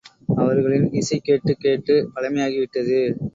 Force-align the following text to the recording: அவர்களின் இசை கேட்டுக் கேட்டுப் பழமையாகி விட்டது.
அவர்களின் 0.35 0.87
இசை 0.91 1.19
கேட்டுக் 1.19 1.59
கேட்டுப் 1.59 2.09
பழமையாகி 2.15 2.57
விட்டது. 2.57 2.99